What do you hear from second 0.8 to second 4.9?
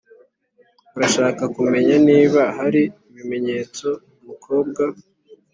urashaka kumenya niba hari ibimenyetso umukobwa